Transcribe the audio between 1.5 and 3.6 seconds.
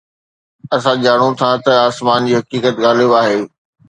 ته آسمان جي حقيقت غالب آهي